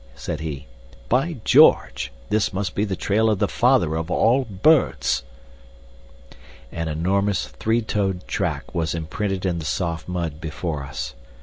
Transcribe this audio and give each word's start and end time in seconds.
said 0.15 0.39
he. 0.39 0.65
"By 1.09 1.35
George, 1.45 2.11
this 2.31 2.51
must 2.51 2.73
be 2.73 2.85
the 2.85 2.95
trail 2.95 3.29
of 3.29 3.37
the 3.37 3.47
father 3.47 3.93
of 3.93 4.09
all 4.09 4.45
birds!" 4.45 5.21
An 6.71 6.87
enormous 6.87 7.45
three 7.49 7.83
toed 7.83 8.27
track 8.27 8.73
was 8.73 8.95
imprinted 8.95 9.45
in 9.45 9.59
the 9.59 9.63
soft 9.65 10.07
mud 10.07 10.41
before 10.41 10.81
us. 10.83 11.13